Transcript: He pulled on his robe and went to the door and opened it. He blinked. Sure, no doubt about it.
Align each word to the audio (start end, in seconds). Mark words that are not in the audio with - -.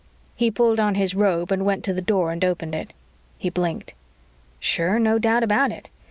He 0.35 0.49
pulled 0.49 0.79
on 0.79 0.95
his 0.95 1.13
robe 1.13 1.51
and 1.51 1.63
went 1.63 1.83
to 1.83 1.93
the 1.93 2.01
door 2.01 2.31
and 2.31 2.43
opened 2.43 2.73
it. 2.73 2.91
He 3.37 3.51
blinked. 3.51 3.93
Sure, 4.59 4.97
no 4.97 5.19
doubt 5.19 5.43
about 5.43 5.71
it. 5.71 5.91